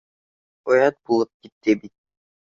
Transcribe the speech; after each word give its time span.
Оят 0.71 0.97
булып 1.09 1.29
китте 1.43 1.75
бит 1.85 1.93